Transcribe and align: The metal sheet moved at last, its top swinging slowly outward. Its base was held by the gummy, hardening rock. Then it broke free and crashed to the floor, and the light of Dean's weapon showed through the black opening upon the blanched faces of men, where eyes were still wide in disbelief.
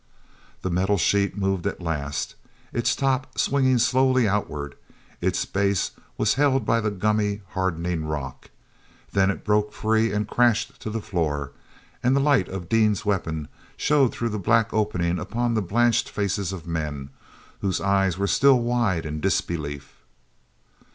The 0.63 0.71
metal 0.71 0.97
sheet 0.97 1.37
moved 1.37 1.67
at 1.67 1.79
last, 1.79 2.33
its 2.73 2.95
top 2.95 3.37
swinging 3.37 3.77
slowly 3.77 4.27
outward. 4.27 4.73
Its 5.21 5.45
base 5.45 5.91
was 6.17 6.33
held 6.33 6.65
by 6.65 6.81
the 6.81 6.89
gummy, 6.89 7.41
hardening 7.49 8.05
rock. 8.05 8.49
Then 9.11 9.29
it 9.29 9.43
broke 9.43 9.71
free 9.71 10.11
and 10.11 10.27
crashed 10.27 10.81
to 10.81 10.89
the 10.89 11.03
floor, 11.03 11.51
and 12.01 12.15
the 12.15 12.19
light 12.19 12.49
of 12.49 12.67
Dean's 12.67 13.05
weapon 13.05 13.47
showed 13.77 14.11
through 14.11 14.29
the 14.29 14.39
black 14.39 14.73
opening 14.73 15.19
upon 15.19 15.53
the 15.53 15.61
blanched 15.61 16.09
faces 16.09 16.51
of 16.51 16.65
men, 16.65 17.11
where 17.59 17.71
eyes 17.85 18.17
were 18.17 18.25
still 18.25 18.57
wide 18.59 19.05
in 19.05 19.19
disbelief. 19.21 19.97